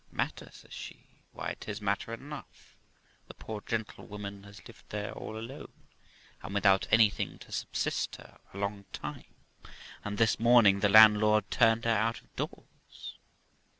'Matter!' 0.21 0.49
says 0.55 0.73
she,' 0.73 1.05
why, 1.31 1.49
it 1.49 1.69
is 1.69 1.79
matter 1.79 2.11
enough: 2.11 2.75
the 3.27 3.35
poor 3.35 3.61
gentlewoman 3.63 4.45
has 4.45 4.65
lived 4.67 4.85
there 4.89 5.11
all 5.11 5.37
alone, 5.37 5.71
and 6.41 6.55
without 6.55 6.87
anything 6.89 7.37
to 7.37 7.51
subsist 7.51 8.15
her 8.15 8.39
a 8.51 8.57
long 8.57 8.85
time, 8.93 9.35
and 10.03 10.17
this 10.17 10.39
morning 10.39 10.79
the 10.79 10.89
landlord 10.89 11.51
turned 11.51 11.85
her 11.85 11.91
out 11.91 12.19
of 12.19 12.35
doors.' 12.35 13.13